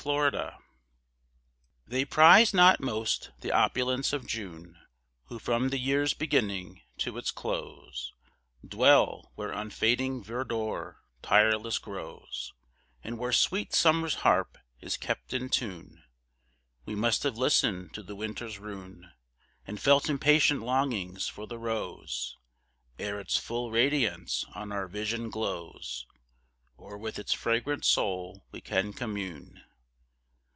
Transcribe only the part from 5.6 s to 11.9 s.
the year's beginning to its close Dwell, where unfading verdure tireless